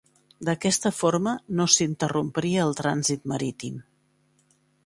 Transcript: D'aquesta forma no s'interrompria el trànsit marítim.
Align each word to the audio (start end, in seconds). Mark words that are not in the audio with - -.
D'aquesta 0.47 0.91
forma 0.99 1.33
no 1.59 1.67
s'interrompria 1.75 2.65
el 2.65 2.75
trànsit 2.81 3.29
marítim. 3.35 3.81